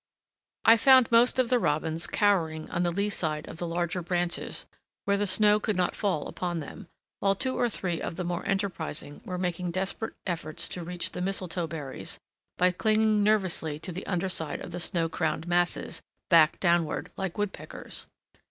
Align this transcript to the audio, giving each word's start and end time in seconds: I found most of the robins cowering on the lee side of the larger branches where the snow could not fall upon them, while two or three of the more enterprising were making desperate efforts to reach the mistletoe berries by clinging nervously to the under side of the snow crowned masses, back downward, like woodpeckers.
I 0.65 0.77
found 0.77 1.11
most 1.11 1.37
of 1.37 1.49
the 1.49 1.59
robins 1.59 2.07
cowering 2.07 2.67
on 2.71 2.81
the 2.81 2.89
lee 2.91 3.11
side 3.11 3.47
of 3.47 3.57
the 3.57 3.67
larger 3.67 4.01
branches 4.01 4.65
where 5.05 5.15
the 5.15 5.27
snow 5.27 5.59
could 5.59 5.75
not 5.75 5.95
fall 5.95 6.27
upon 6.27 6.59
them, 6.59 6.87
while 7.19 7.35
two 7.35 7.55
or 7.55 7.69
three 7.69 8.01
of 8.01 8.15
the 8.15 8.23
more 8.23 8.43
enterprising 8.47 9.21
were 9.25 9.37
making 9.37 9.69
desperate 9.69 10.15
efforts 10.25 10.67
to 10.69 10.81
reach 10.83 11.11
the 11.11 11.21
mistletoe 11.21 11.67
berries 11.67 12.19
by 12.57 12.71
clinging 12.71 13.21
nervously 13.21 13.77
to 13.77 13.91
the 13.91 14.07
under 14.07 14.27
side 14.27 14.61
of 14.61 14.71
the 14.71 14.79
snow 14.79 15.07
crowned 15.07 15.47
masses, 15.47 16.01
back 16.31 16.59
downward, 16.59 17.11
like 17.15 17.37
woodpeckers. 17.37 18.07